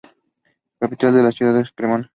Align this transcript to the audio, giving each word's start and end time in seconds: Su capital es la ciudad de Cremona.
Su 0.71 0.79
capital 0.79 1.15
es 1.17 1.23
la 1.23 1.31
ciudad 1.31 1.53
de 1.53 1.69
Cremona. 1.75 2.09